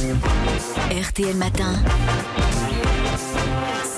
RTL 0.00 1.36
Matin. 1.36 1.74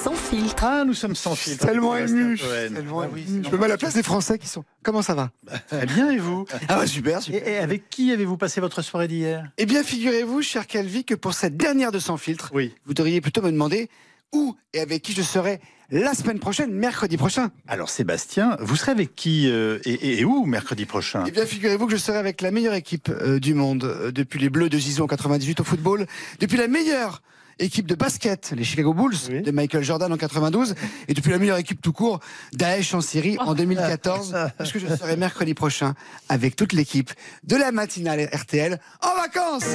Sans 0.03 0.15
filtre. 0.15 0.65
Ah, 0.65 0.83
nous 0.85 0.95
sommes 0.95 1.15
sans 1.15 1.37
filtre. 1.37 1.65
Tellement 1.65 1.97
ému. 1.97 2.37
Tellement. 2.75 3.03
Ah 3.03 3.07
ému. 3.07 3.43
Je 3.45 3.51
me 3.51 3.57
mets 3.57 3.67
à 3.67 3.69
la 3.69 3.77
place 3.77 3.95
des 3.95 4.03
Français 4.03 4.37
qui 4.37 4.49
sont. 4.49 4.65
Comment 4.83 5.03
ça 5.03 5.15
va 5.15 5.31
Très 5.69 5.87
bien, 5.87 6.11
et 6.11 6.19
vous 6.19 6.45
Ah 6.69 6.79
bah 6.79 6.87
super, 6.89 7.19
et, 7.19 7.23
super. 7.23 7.47
et 7.47 7.59
avec 7.59 7.89
qui 7.89 8.11
avez-vous 8.11 8.37
passé 8.37 8.61
votre 8.61 8.83
soirée 8.83 9.07
d'hier? 9.07 9.49
Eh 9.59 9.65
bien, 9.67 9.85
figurez-vous, 9.85 10.43
cher 10.43 10.67
Calvi, 10.67 11.05
que 11.05 11.15
pour 11.15 11.35
cette 11.35 11.57
dernière 11.57 11.93
de 11.93 12.01
Sans 12.01 12.17
filtre, 12.17 12.51
Oui. 12.53 12.75
vous 12.85 12.95
devriez 12.95 13.21
plutôt 13.21 13.41
me 13.43 13.53
demander 13.53 13.89
où 14.33 14.57
et 14.73 14.81
avec 14.81 15.03
qui 15.03 15.13
je 15.13 15.23
serai 15.23 15.61
la 15.91 16.15
semaine 16.15 16.39
prochaine, 16.39 16.73
mercredi 16.73 17.19
prochain. 17.19 17.51
Alors, 17.69 17.91
Sébastien, 17.91 18.57
vous 18.61 18.77
serez 18.77 18.93
avec 18.93 19.15
qui 19.15 19.47
euh, 19.51 19.79
et, 19.85 19.93
et- 19.93 20.21
et 20.21 20.25
où 20.25 20.47
mercredi 20.47 20.87
prochain? 20.87 21.25
Eh 21.27 21.31
bien, 21.31 21.45
figurez-vous 21.45 21.87
que 21.87 21.93
je 21.93 21.99
serai 21.99 22.17
avec 22.19 22.41
la 22.41 22.51
meilleure 22.51 22.73
équipe 22.75 23.11
euh, 23.11 23.39
du 23.39 23.53
monde 23.53 23.85
euh, 23.85 24.11
depuis 24.11 24.39
les 24.41 24.49
Bleus 24.49 24.71
de 24.71 24.79
Gizon 24.79 25.05
en 25.05 25.07
98 25.07 25.61
au 25.61 25.65
football, 25.65 26.07
depuis 26.41 26.57
la 26.57 26.67
meilleure 26.67 27.21
équipe 27.59 27.87
de 27.87 27.95
basket, 27.95 28.55
les 28.57 28.65
Chicago 28.65 28.95
Bulls 28.95 29.15
Oui. 29.31 29.43
de 29.43 29.51
Michael 29.51 29.85
Jordan 29.85 30.11
en 30.11 30.17
92, 30.17 30.75
et 31.09 31.13
depuis 31.15 31.31
la 31.31 31.39
meilleure 31.39 31.59
équipe 31.59 31.83
tout 31.83 31.93
court, 31.93 32.19
Daesh 32.55 32.95
en 32.95 33.03
Syrie 33.03 33.37
en 33.39 33.53
2014, 33.55 34.35
parce 34.57 34.73
que 34.73 34.79
je 34.79 34.87
serai 34.87 35.17
mercredi 35.19 35.53
prochain 35.53 35.93
avec 36.31 36.57
toute 36.57 36.73
l'équipe 36.73 37.11
de 37.45 37.57
la 37.57 37.71
matinale 37.71 38.31
RTL 38.33 38.81
en 39.03 39.15
vacances. 39.15 39.67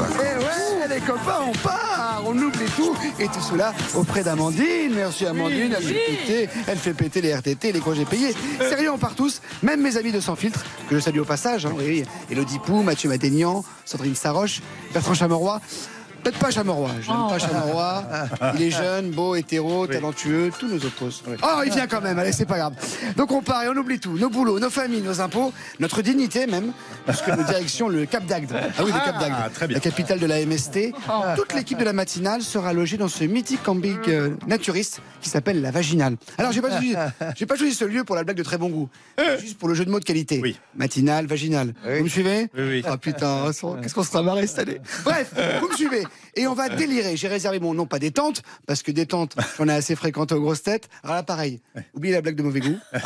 Eh 0.00 0.38
ouais, 0.38 0.88
les 0.88 1.00
copains, 1.00 1.40
on 1.48 1.52
part, 1.52 2.22
on 2.24 2.36
oublie 2.36 2.66
tout, 2.76 2.94
et 3.18 3.26
tout 3.26 3.40
cela 3.40 3.72
auprès 3.94 4.22
d'Amandine. 4.22 4.94
Merci 4.94 5.26
Amandine, 5.26 5.74
elle 5.76 5.82
fait 5.82 5.94
péter, 6.06 6.48
elle 6.66 6.78
fait 6.78 6.94
péter 6.94 7.20
les 7.20 7.34
RTT, 7.34 7.72
les 7.72 7.80
congés 7.80 8.04
payés. 8.04 8.34
Sérieux, 8.60 8.92
on 8.92 8.98
part 8.98 9.14
tous, 9.14 9.40
même 9.62 9.80
mes 9.80 9.96
amis 9.96 10.12
de 10.12 10.20
Sans 10.20 10.36
Filtre, 10.36 10.64
que 10.88 10.96
je 10.96 11.00
salue 11.00 11.18
au 11.18 11.24
passage, 11.24 11.66
hein, 11.66 11.72
oui, 11.76 12.04
Elodie 12.30 12.58
Pou, 12.58 12.82
Mathieu 12.82 13.08
Maténian, 13.08 13.64
Sandrine 13.84 14.14
Saroche, 14.14 14.60
Bertrand 14.92 15.14
Chameroy. 15.14 15.60
Peut-être 16.22 16.38
pas 16.38 16.50
Chameroy, 16.50 16.90
je 17.00 17.08
n'aime 17.10 17.28
pas 17.28 17.38
Chameroy. 17.38 18.04
Il 18.56 18.62
est 18.62 18.70
jeune, 18.70 19.10
beau, 19.10 19.34
hétéro, 19.36 19.86
talentueux, 19.86 20.50
tous 20.58 20.66
nos 20.68 20.76
autres. 20.76 21.04
Oh, 21.42 21.62
il 21.64 21.72
vient 21.72 21.86
quand 21.86 22.00
même, 22.00 22.18
allez, 22.18 22.32
c'est 22.32 22.44
pas 22.46 22.58
grave. 22.58 22.72
Donc 23.16 23.30
on 23.32 23.40
part 23.42 23.62
et 23.62 23.68
on 23.68 23.76
oublie 23.76 23.98
tout, 24.00 24.16
nos 24.18 24.28
boulots, 24.28 24.58
nos 24.58 24.70
familles, 24.70 25.02
nos 25.02 25.20
impôts, 25.20 25.52
notre 25.80 26.02
dignité 26.02 26.46
même, 26.46 26.72
puisque 27.06 27.28
nous 27.28 27.42
direction 27.46 27.88
le 27.88 28.04
Cap 28.06 28.24
d'Agde. 28.26 28.50
Ah 28.52 28.82
oui, 28.84 28.92
le 28.92 28.98
Cap 29.04 29.18
d'Agde, 29.20 29.34
Ah, 29.38 29.48
très 29.50 29.66
bien. 29.68 29.74
la 29.76 29.80
capitale 29.80 30.18
de 30.18 30.26
la 30.26 30.44
MST. 30.44 30.92
Toute 31.36 31.54
l'équipe 31.54 31.78
de 31.78 31.84
la 31.84 31.92
matinale 31.92 32.42
sera 32.42 32.72
logée 32.72 32.96
dans 32.96 33.08
ce 33.08 33.24
mythique 33.24 33.62
camping 33.62 33.96
euh, 34.08 34.30
naturiste 34.46 35.00
qui 35.20 35.30
s'appelle 35.30 35.60
la 35.62 35.70
Vaginale. 35.70 36.16
Alors 36.36 36.52
j'ai 36.52 36.60
pas 36.60 36.70
choisi, 36.70 36.94
j'ai 37.36 37.46
pas 37.46 37.56
choisi 37.56 37.74
ce 37.74 37.84
lieu 37.84 38.04
pour 38.04 38.16
la 38.16 38.24
blague 38.24 38.36
de 38.36 38.42
très 38.42 38.58
bon 38.58 38.68
goût, 38.68 38.88
juste 39.40 39.58
pour 39.58 39.68
le 39.68 39.74
jeu 39.74 39.84
de 39.84 39.90
mots 39.90 40.00
de 40.00 40.04
qualité. 40.04 40.40
Oui. 40.42 40.58
Matinale, 40.76 41.26
vaginale. 41.26 41.74
Vous 41.84 42.04
me 42.04 42.08
suivez 42.08 42.48
Oui, 42.56 42.62
oui. 42.68 42.84
Oh 42.90 42.96
putain, 42.96 43.50
qu'est-ce 43.82 43.94
qu'on 43.94 44.02
sera 44.02 44.22
marré 44.22 44.46
cette 44.46 44.60
année. 44.60 44.80
Bref, 45.04 45.32
vous 45.60 45.68
me 45.68 45.74
suivez. 45.74 46.04
Et 46.34 46.46
on 46.46 46.54
va 46.54 46.68
délirer. 46.68 47.16
J'ai 47.16 47.28
réservé 47.28 47.60
mon 47.60 47.74
nom, 47.74 47.86
pas 47.86 47.98
détente, 47.98 48.42
parce 48.66 48.82
que 48.82 48.90
détente, 48.90 49.36
j'en 49.56 49.68
ai 49.68 49.72
assez 49.72 49.96
fréquenté 49.96 50.34
aux 50.34 50.40
grosses 50.40 50.62
têtes. 50.62 50.88
Alors 51.02 51.16
là, 51.16 51.22
pareil. 51.22 51.60
Oubliez 51.94 52.14
la 52.14 52.20
blague 52.20 52.36
de 52.36 52.42
mauvais 52.42 52.60
goût. 52.60 52.78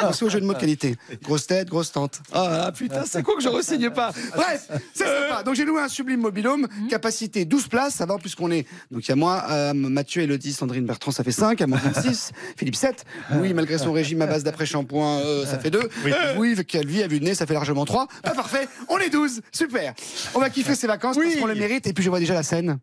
Pensez 0.00 0.24
au 0.24 0.28
jeu 0.28 0.40
de 0.40 0.46
mots 0.46 0.54
de 0.54 0.58
qualité. 0.58 0.96
Grosse 1.22 1.46
tête, 1.46 1.68
grosse 1.68 1.92
tante. 1.92 2.20
Ah 2.32 2.70
putain, 2.74 3.04
c'est 3.06 3.22
con 3.22 3.32
que 3.36 3.42
je 3.42 3.48
ressigne 3.48 3.90
pas. 3.90 4.12
Bref, 4.34 4.70
c'est 4.94 5.04
sympa. 5.04 5.42
Donc 5.42 5.54
j'ai 5.54 5.64
loué 5.64 5.80
un 5.80 5.88
sublime 5.88 6.20
mobilhome, 6.20 6.66
capacité 6.88 7.44
12 7.44 7.68
places, 7.68 7.94
ça 7.94 8.06
va 8.06 8.16
puisqu'on 8.18 8.50
est. 8.50 8.66
Donc 8.90 9.06
il 9.06 9.08
y 9.08 9.12
a 9.12 9.16
moi, 9.16 9.44
euh, 9.50 9.72
Mathieu, 9.74 10.22
Elodie, 10.22 10.52
Sandrine 10.52 10.84
Bertrand, 10.84 11.10
ça 11.10 11.24
fait 11.24 11.32
5, 11.32 11.60
Amandine 11.60 11.94
6, 11.94 12.32
Philippe 12.56 12.76
7. 12.76 13.04
Oui, 13.36 13.54
malgré 13.54 13.78
son 13.78 13.92
régime 13.92 14.22
à 14.22 14.26
base 14.26 14.44
d'après-shampoing, 14.44 15.20
euh, 15.20 15.46
ça 15.46 15.58
fait 15.58 15.70
2. 15.70 15.88
Oui, 16.04 16.12
oui 16.38 16.64
Calvi, 16.64 17.02
à 17.02 17.08
vue 17.08 17.20
de 17.20 17.24
nez, 17.24 17.34
ça 17.34 17.46
fait 17.46 17.54
largement 17.54 17.84
3. 17.84 18.06
Pas 18.22 18.30
parfait, 18.30 18.68
on 18.88 18.98
est 18.98 19.10
12. 19.10 19.40
Super. 19.52 19.94
On 20.34 20.40
va 20.40 20.50
kiffer 20.50 20.74
ces 20.74 20.86
vacances 20.86 21.16
parce 21.16 21.36
qu'on 21.36 21.46
le 21.46 21.54
mérite 21.54 21.86
et 21.86 21.92
puis 21.92 22.04
je 22.04 22.10
vois 22.10 22.20
déjà 22.20 22.34
la 22.34 22.42
scène. 22.42 22.78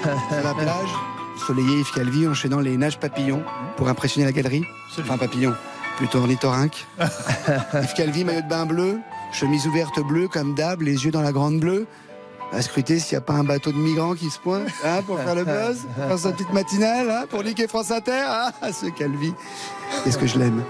à 0.30 0.42
la 0.42 0.54
plage, 0.54 0.88
soleillé 1.40 1.80
Yves 1.80 1.92
Calvi 1.94 2.26
enchaînant 2.28 2.60
les 2.60 2.76
nages 2.76 2.98
papillons 2.98 3.42
pour 3.76 3.88
impressionner 3.88 4.26
la 4.26 4.32
galerie. 4.32 4.64
Enfin, 4.98 5.18
papillon, 5.18 5.54
plutôt 5.96 6.18
ornithorynque. 6.18 6.86
Yves 7.74 7.94
Calvi, 7.96 8.24
maillot 8.24 8.42
de 8.42 8.48
bain 8.48 8.66
bleu, 8.66 8.98
chemise 9.32 9.66
ouverte 9.66 10.00
bleue 10.00 10.28
comme 10.28 10.54
d'hab, 10.54 10.82
les 10.82 11.04
yeux 11.04 11.10
dans 11.10 11.22
la 11.22 11.32
grande 11.32 11.60
bleue. 11.60 11.86
À 12.52 12.62
scruter 12.62 12.98
s'il 12.98 13.16
n'y 13.16 13.18
a 13.18 13.20
pas 13.20 13.34
un 13.34 13.44
bateau 13.44 13.70
de 13.70 13.76
migrants 13.76 14.14
qui 14.14 14.28
se 14.28 14.38
pointe 14.40 14.66
hein, 14.84 15.02
pour 15.06 15.20
faire 15.20 15.36
le 15.36 15.44
buzz, 15.44 15.86
pour 15.94 16.04
faire 16.08 16.18
sa 16.18 16.32
petite 16.32 16.52
matinale, 16.52 17.08
hein, 17.08 17.24
pour 17.30 17.44
niquer 17.44 17.68
France 17.68 17.92
Inter. 17.92 18.24
Ah, 18.26 18.52
ce 18.72 18.86
Calvi, 18.86 19.32
qu'est-ce 20.02 20.18
que 20.18 20.26
je 20.26 20.36
l'aime? 20.36 20.64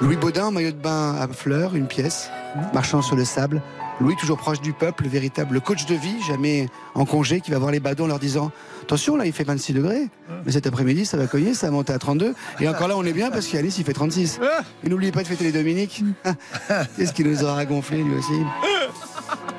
Louis 0.00 0.16
Baudin, 0.16 0.52
maillot 0.52 0.70
de 0.70 0.76
bain 0.76 1.16
à 1.20 1.26
fleurs, 1.26 1.74
une 1.74 1.88
pièce, 1.88 2.30
marchant 2.72 3.02
sur 3.02 3.16
le 3.16 3.24
sable. 3.24 3.62
Louis, 4.00 4.16
toujours 4.16 4.38
proche 4.38 4.60
du 4.60 4.72
peuple, 4.72 5.06
véritable 5.08 5.60
coach 5.60 5.84
de 5.84 5.94
vie, 5.94 6.16
jamais 6.26 6.68
en 6.94 7.04
congé, 7.04 7.40
qui 7.40 7.50
va 7.50 7.58
voir 7.58 7.70
les 7.70 7.80
badauds 7.80 8.04
en 8.04 8.08
leur 8.08 8.18
disant 8.18 8.50
Attention, 8.82 9.16
là, 9.16 9.26
il 9.26 9.32
fait 9.32 9.44
26 9.44 9.74
degrés, 9.74 10.08
mais 10.44 10.52
cet 10.52 10.66
après-midi, 10.66 11.06
ça 11.06 11.16
va 11.16 11.26
cogner, 11.26 11.54
ça 11.54 11.66
va 11.66 11.72
monter 11.72 11.92
à 11.92 11.98
32. 11.98 12.34
Et 12.60 12.68
encore 12.68 12.88
là, 12.88 12.96
on 12.96 13.04
est 13.04 13.12
bien 13.12 13.30
parce 13.30 13.46
qu'Alice, 13.46 13.78
il 13.78 13.84
fait 13.84 13.92
36. 13.92 14.40
Et 14.82 14.88
n'oubliez 14.88 15.12
pas 15.12 15.22
de 15.22 15.28
fêter 15.28 15.44
les 15.44 15.52
Dominiques. 15.52 16.02
Qu'est-ce 16.96 17.12
qui 17.12 17.22
nous 17.22 17.44
aura 17.44 17.64
gonflé, 17.66 18.02
lui 18.02 18.16
aussi 18.16 18.32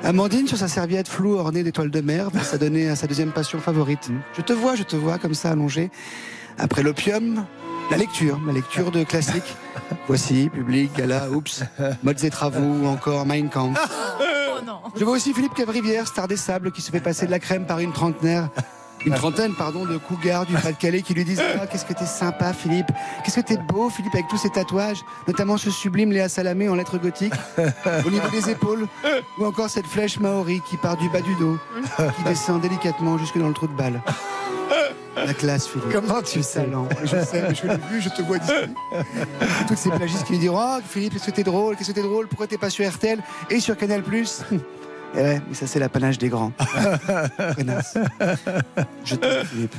Amandine, 0.04 0.48
sur 0.48 0.58
sa 0.58 0.68
serviette 0.68 1.08
floue 1.08 1.36
ornée 1.36 1.62
d'étoiles 1.62 1.90
de 1.90 2.00
mer, 2.00 2.28
va 2.30 2.42
s'adonner 2.42 2.88
à 2.88 2.96
sa 2.96 3.06
deuxième 3.06 3.30
passion 3.30 3.60
favorite. 3.60 4.10
Je 4.36 4.42
te 4.42 4.52
vois, 4.52 4.74
je 4.74 4.82
te 4.82 4.96
vois, 4.96 5.18
comme 5.18 5.34
ça, 5.34 5.50
allongé. 5.50 5.90
Après 6.58 6.82
l'opium, 6.82 7.46
la 7.92 7.98
lecture, 7.98 8.40
la 8.46 8.52
lecture 8.54 8.90
de 8.90 9.04
classiques. 9.04 9.54
Voici, 10.06 10.48
Public, 10.48 10.96
Gala, 10.96 11.28
Oups, 11.30 11.62
Modes 12.02 12.24
et 12.24 12.30
Travaux 12.30 12.58
ou 12.82 12.86
encore 12.86 13.26
Mein 13.26 13.50
Kampf. 13.50 13.78
Je 14.96 15.04
vois 15.04 15.14
aussi 15.14 15.34
Philippe 15.34 15.54
Cavrivière, 15.54 16.06
star 16.06 16.26
des 16.26 16.38
sables, 16.38 16.72
qui 16.72 16.80
se 16.80 16.90
fait 16.90 17.00
passer 17.00 17.26
de 17.26 17.30
la 17.30 17.38
crème 17.38 17.66
par 17.66 17.80
une 17.80 17.92
trentenaire. 17.92 18.48
Une 19.04 19.12
trentaine, 19.14 19.52
pardon, 19.54 19.84
de 19.84 19.98
cougars 19.98 20.46
du 20.46 20.54
Pas-de-Calais 20.54 21.02
qui 21.02 21.12
lui 21.12 21.24
disent 21.24 21.42
Ah, 21.60 21.66
Qu'est-ce 21.66 21.84
que 21.84 21.92
t'es 21.92 22.06
sympa, 22.06 22.54
Philippe 22.54 22.86
Qu'est-ce 23.24 23.40
que 23.40 23.46
t'es 23.46 23.58
beau, 23.58 23.90
Philippe, 23.90 24.14
avec 24.14 24.28
tous 24.28 24.38
ces 24.38 24.48
tatouages, 24.48 25.04
notamment 25.28 25.58
ce 25.58 25.70
sublime 25.70 26.12
Léa 26.12 26.30
Salamé 26.30 26.68
en 26.70 26.74
lettres 26.76 26.98
gothiques, 26.98 27.34
au 28.06 28.10
niveau 28.10 28.28
des 28.30 28.48
épaules, 28.48 28.86
ou 29.38 29.44
encore 29.44 29.68
cette 29.68 29.86
flèche 29.86 30.18
maori 30.18 30.62
qui 30.70 30.78
part 30.78 30.96
du 30.96 31.10
bas 31.10 31.20
du 31.20 31.34
dos, 31.34 31.58
qui 32.16 32.22
descend 32.24 32.62
délicatement 32.62 33.18
jusque 33.18 33.38
dans 33.38 33.48
le 33.48 33.54
trou 33.54 33.66
de 33.66 33.74
balle. 33.76 34.00
La 35.16 35.34
classe, 35.34 35.66
Philippe. 35.68 35.92
Comment 35.92 36.22
tu 36.22 36.42
sais 36.42 36.66
Je 37.04 37.24
sais, 37.24 37.42
mais 37.48 37.54
je 37.54 37.66
l'ai 37.66 37.76
vu, 37.90 38.00
je 38.00 38.08
te 38.08 38.22
vois 38.22 38.38
d'ici. 38.38 38.52
Toutes 39.68 39.78
ces 39.78 39.90
plagistes 39.90 40.24
qui 40.24 40.32
lui 40.32 40.38
diront 40.38 40.58
Oh, 40.58 40.80
Philippe, 40.88 41.12
qu'est-ce 41.12 41.26
que 41.26 41.30
t'es 41.30 41.42
drôle? 41.42 41.76
Qu'est-ce 41.76 41.90
que 41.90 41.94
t'es 41.94 42.02
drôle? 42.02 42.28
Pourquoi 42.28 42.46
t'es 42.46 42.58
pas 42.58 42.70
sur 42.70 42.88
RTL 42.88 43.18
et 43.50 43.60
sur 43.60 43.76
Canal 43.76 44.02
Eh 45.14 45.18
ouais, 45.18 45.40
mais 45.46 45.54
ça 45.54 45.66
c'est 45.66 45.78
l'apanage 45.78 46.18
des 46.18 46.28
grands. 46.28 46.52
Connasse. 47.56 47.98
Je 49.04 49.14
t'aime, 49.14 49.44
Philippe. 49.46 49.74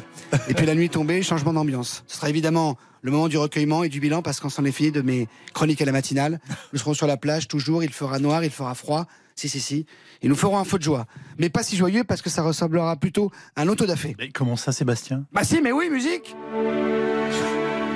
Et 0.47 0.53
puis 0.53 0.65
la 0.65 0.75
nuit 0.75 0.89
tombée, 0.89 1.23
changement 1.23 1.53
d'ambiance. 1.53 2.03
Ce 2.07 2.17
sera 2.17 2.29
évidemment 2.29 2.77
le 3.01 3.11
moment 3.11 3.27
du 3.27 3.37
recueillement 3.37 3.83
et 3.83 3.89
du 3.89 3.99
bilan 3.99 4.21
parce 4.21 4.39
qu'on 4.39 4.49
s'en 4.49 4.63
est 4.65 4.71
fini 4.71 4.91
de 4.91 5.01
mes 5.01 5.27
chroniques 5.53 5.81
à 5.81 5.85
la 5.85 5.91
matinale. 5.91 6.39
Nous 6.71 6.79
serons 6.79 6.93
sur 6.93 7.07
la 7.07 7.17
plage 7.17 7.47
toujours, 7.47 7.83
il 7.83 7.91
fera 7.91 8.19
noir, 8.19 8.43
il 8.43 8.51
fera 8.51 8.75
froid. 8.75 9.07
Si, 9.35 9.49
si, 9.49 9.59
si. 9.59 9.85
Et 10.21 10.27
nous 10.27 10.35
ferons 10.35 10.59
un 10.59 10.63
feu 10.63 10.77
de 10.77 10.83
joie. 10.83 11.07
Mais 11.39 11.49
pas 11.49 11.63
si 11.63 11.75
joyeux 11.75 12.03
parce 12.03 12.21
que 12.21 12.29
ça 12.29 12.43
ressemblera 12.43 12.95
plutôt 12.95 13.31
à 13.55 13.63
un 13.63 13.67
autodafé. 13.67 14.15
Mais 14.19 14.29
comment 14.29 14.55
ça, 14.55 14.71
Sébastien? 14.71 15.25
Bah 15.33 15.43
si, 15.43 15.59
mais 15.61 15.71
oui, 15.71 15.89
musique 15.89 16.35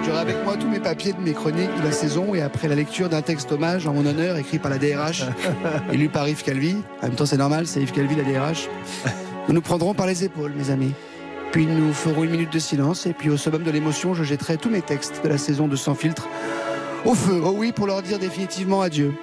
J'aurai 0.07 0.19
avec 0.19 0.41
moi 0.45 0.56
tous 0.56 0.69
mes 0.69 0.79
papiers 0.79 1.12
de 1.12 1.19
mes 1.19 1.34
chroniques 1.34 1.75
de 1.78 1.84
la 1.84 1.91
saison 1.91 2.34
et 2.34 2.41
après 2.41 2.69
la 2.69 2.75
lecture 2.75 3.09
d'un 3.09 3.22
texte 3.22 3.51
hommage 3.51 3.88
en 3.88 3.94
mon 3.94 4.06
honneur 4.06 4.38
écrit 4.38 4.57
par 4.57 4.72
la 4.72 4.78
DRH 4.78 5.25
et 5.91 5.97
lu 5.97 6.07
par 6.07 6.29
Yves 6.29 6.44
Calvi. 6.44 6.78
En 7.01 7.07
même 7.07 7.16
temps, 7.16 7.25
c'est 7.25 7.35
normal, 7.35 7.68
c'est 7.68 7.81
Yves 7.81 7.91
Calvi, 7.91 8.16
la 8.16 8.23
DRH. 8.23 8.69
Nous 9.50 9.53
nous 9.53 9.59
prendrons 9.59 9.94
par 9.94 10.07
les 10.07 10.23
épaules, 10.23 10.53
mes 10.56 10.69
amis. 10.69 10.94
Puis 11.51 11.66
nous 11.66 11.91
ferons 11.91 12.23
une 12.23 12.29
minute 12.29 12.53
de 12.53 12.59
silence 12.59 13.06
et 13.06 13.12
puis 13.12 13.29
au 13.29 13.35
summum 13.35 13.63
de 13.63 13.72
l'émotion, 13.72 14.13
je 14.13 14.23
jetterai 14.23 14.56
tous 14.56 14.69
mes 14.69 14.81
textes 14.81 15.19
de 15.25 15.28
la 15.28 15.38
saison 15.38 15.67
de 15.67 15.75
Sans 15.75 15.94
filtre 15.94 16.29
au 17.03 17.13
feu. 17.13 17.41
Oh 17.44 17.53
oui, 17.57 17.73
pour 17.73 17.85
leur 17.85 18.01
dire 18.01 18.17
définitivement 18.17 18.81
adieu. 18.81 19.13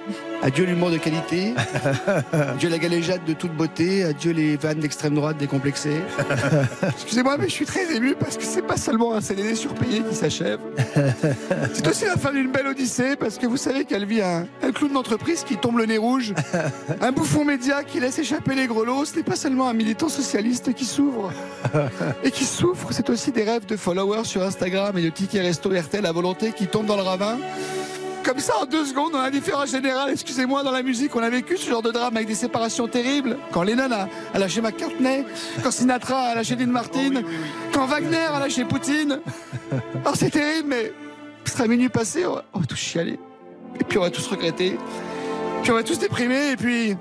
Adieu 0.45 0.65
l'humour 0.65 0.91
de 0.91 0.97
qualité. 0.97 1.55
Adieu 2.31 2.69
la 2.69 2.77
galéjade 2.77 3.25
de 3.25 3.33
toute 3.33 3.51
beauté. 3.51 4.03
Adieu 4.03 4.31
les 4.31 4.57
vannes 4.57 4.77
d'extrême 4.77 5.15
droite 5.15 5.37
décomplexées. 5.37 6.03
Excusez-moi, 6.87 7.37
mais 7.39 7.45
je 7.45 7.53
suis 7.53 7.65
très 7.65 7.95
ému 7.95 8.13
parce 8.13 8.37
que 8.37 8.43
c'est 8.43 8.61
pas 8.61 8.77
seulement 8.77 9.15
un 9.15 9.21
CDD 9.21 9.55
surpayé 9.55 10.03
qui 10.07 10.13
s'achève. 10.13 10.59
C'est 11.73 11.87
aussi 11.87 12.05
la 12.05 12.15
fin 12.15 12.31
d'une 12.31 12.51
belle 12.51 12.67
odyssée 12.67 13.15
parce 13.15 13.39
que 13.39 13.47
vous 13.47 13.57
savez 13.57 13.85
qu'elle 13.85 14.05
vit 14.05 14.21
un, 14.21 14.45
un 14.61 14.71
clown 14.71 14.93
d'entreprise 14.93 15.43
qui 15.43 15.57
tombe 15.57 15.79
le 15.79 15.87
nez 15.87 15.97
rouge. 15.97 16.35
Un 17.01 17.11
bouffon 17.11 17.43
média 17.43 17.83
qui 17.83 17.99
laisse 17.99 18.19
échapper 18.19 18.53
les 18.53 18.67
grelots. 18.67 19.05
Ce 19.05 19.15
n'est 19.15 19.23
pas 19.23 19.35
seulement 19.35 19.67
un 19.67 19.73
militant 19.73 20.09
socialiste 20.09 20.75
qui 20.75 20.85
s'ouvre 20.85 21.33
et 22.23 22.29
qui 22.29 22.45
souffre. 22.45 22.89
C'est 22.91 23.09
aussi 23.09 23.31
des 23.31 23.43
rêves 23.43 23.65
de 23.65 23.75
followers 23.75 24.25
sur 24.25 24.43
Instagram 24.43 24.95
et 24.95 25.01
de 25.01 25.09
tickets 25.09 25.41
resto 25.41 25.71
RTL 25.71 26.05
à 26.05 26.11
volonté 26.11 26.51
qui 26.51 26.67
tombent 26.67 26.85
dans 26.85 26.97
le 26.97 27.01
ravin. 27.01 27.39
Comme 28.25 28.39
ça, 28.39 28.57
en 28.57 28.65
deux 28.65 28.85
secondes, 28.85 29.11
dans 29.11 29.21
l'indifférence 29.21 29.69
générale, 29.69 30.09
excusez-moi, 30.09 30.63
dans 30.63 30.71
la 30.71 30.81
musique, 30.81 31.15
on 31.15 31.21
a 31.21 31.29
vécu 31.29 31.57
ce 31.57 31.69
genre 31.69 31.83
de 31.83 31.91
drame 31.91 32.15
avec 32.15 32.27
des 32.27 32.33
séparations 32.33 32.87
terribles. 32.87 33.37
Quand 33.51 33.61
Lennon 33.61 33.91
a, 33.91 34.09
a 34.33 34.39
lâché 34.39 34.61
McCartney, 34.61 35.23
quand 35.61 35.69
Sinatra 35.69 36.29
a 36.29 36.35
lâché 36.35 36.55
Dean 36.55 36.71
Martin, 36.71 37.21
quand 37.71 37.85
Wagner 37.85 38.25
a 38.33 38.39
lâché 38.39 38.65
Poutine. 38.65 39.19
Alors 40.01 40.15
c'est 40.17 40.31
terrible, 40.31 40.69
mais 40.69 40.91
ce 41.45 41.53
sera 41.53 41.67
minuit 41.67 41.89
passé, 41.89 42.25
on 42.25 42.33
va, 42.33 42.45
on 42.53 42.59
va 42.61 42.65
tous 42.65 42.79
chialer. 42.79 43.19
Et 43.79 43.83
puis 43.83 43.99
on 43.99 44.01
va 44.01 44.09
tous 44.09 44.25
regretter. 44.25 44.79
Puis 45.61 45.71
on 45.71 45.75
va 45.75 45.83
tous 45.83 45.99
déprimer, 45.99 46.53
et 46.53 46.57
puis. 46.57 46.97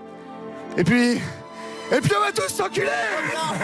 Et 0.77 0.85
puis, 0.85 1.13
et 1.13 2.01
puis 2.03 2.13
on 2.19 2.21
va 2.21 2.33
tous 2.33 2.53
s'enculer 2.53 2.89
hein 3.37 3.55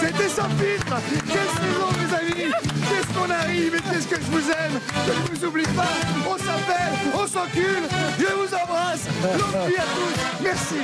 C'était 0.00 0.28
sans 0.28 0.48
filtre 0.50 0.96
Quelle 1.26 1.48
saison, 1.48 1.97
qu'on 3.18 3.30
arrive 3.30 3.74
et 3.74 3.80
qu'est-ce 3.80 4.06
que 4.08 4.16
je 4.16 4.30
vous 4.30 4.50
aime? 4.50 4.78
Je 5.06 5.12
ne 5.12 5.18
vous 5.38 5.44
oublie 5.46 5.62
pas 5.64 5.88
On 6.28 6.36
s'appelle, 6.38 6.92
on 7.14 7.26
s'encule 7.26 7.82
Je 8.18 8.26
vous 8.26 8.54
embrasse 8.54 9.06
Longue 9.22 9.68
vie 9.68 9.76
à 9.76 9.82
tous 9.82 10.14
Merci 10.42 10.74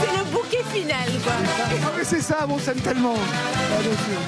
C'est 0.00 0.16
le 0.18 0.24
bouquet 0.30 0.64
final, 0.72 1.08
quoi. 1.22 1.32
Ah, 1.36 1.92
mais 1.96 2.04
c'est 2.04 2.20
ça, 2.22 2.46
on 2.48 2.58
s'aime 2.58 2.80
tellement 2.80 3.14
bien 3.14 3.92
sûr. 3.92 4.20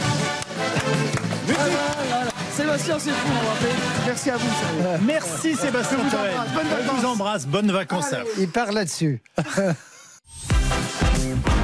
Sébastien, 2.52 2.98
c'est 2.98 3.10
fou, 3.10 3.28
on 3.30 3.34
va 3.48 3.54
faire. 3.54 3.76
Merci 4.06 4.30
à 4.30 4.36
vous, 4.36 4.48
sérieux. 4.48 4.98
Merci 5.06 5.54
Sébastien 5.56 5.98
Je 5.98 6.02
vous 6.02 6.14
embrasse. 6.16 6.50
Bonnes 6.52 6.68
Je 6.68 6.68
vous 6.68 6.76
vacances. 6.86 7.04
embrasse. 7.04 7.46
Bonnes 7.46 7.72
vacances. 7.72 8.14
Il 8.38 8.48
part 8.48 8.72
là-dessus. 8.72 9.22